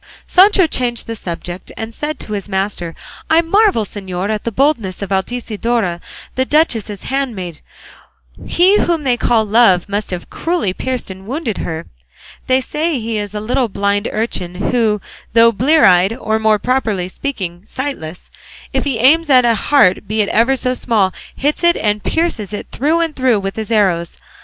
Sancho 0.25 0.65
changed 0.65 1.05
the 1.05 1.15
subject, 1.15 1.71
and 1.77 1.93
said 1.93 2.19
to 2.19 2.33
his 2.33 2.49
master, 2.49 2.95
"I 3.29 3.41
marvel, 3.43 3.83
señor, 3.85 4.31
at 4.31 4.45
the 4.45 4.51
boldness 4.51 5.03
of 5.03 5.11
Altisidora, 5.11 6.01
the 6.33 6.43
duchess's 6.43 7.03
handmaid; 7.03 7.61
he 8.47 8.79
whom 8.79 9.03
they 9.03 9.15
call 9.15 9.45
Love 9.45 9.87
must 9.87 10.09
have 10.09 10.31
cruelly 10.31 10.73
pierced 10.73 11.11
and 11.11 11.27
wounded 11.27 11.59
her; 11.59 11.85
they 12.47 12.61
say 12.61 12.99
he 12.99 13.19
is 13.19 13.35
a 13.35 13.39
little 13.39 13.67
blind 13.67 14.07
urchin 14.11 14.55
who, 14.71 14.99
though 15.33 15.51
blear 15.51 15.85
eyed, 15.85 16.13
or 16.13 16.39
more 16.39 16.57
properly 16.57 17.07
speaking 17.07 17.63
sightless, 17.67 18.31
if 18.73 18.85
he 18.85 18.97
aims 18.97 19.29
at 19.29 19.45
a 19.45 19.53
heart, 19.53 20.07
be 20.07 20.21
it 20.23 20.29
ever 20.29 20.55
so 20.55 20.73
small, 20.73 21.13
hits 21.35 21.63
it 21.63 21.77
and 21.77 22.03
pierces 22.03 22.53
it 22.53 22.65
through 22.71 23.01
and 23.01 23.15
through 23.15 23.39
with 23.39 23.55
his 23.55 23.69
arrows. 23.69 24.17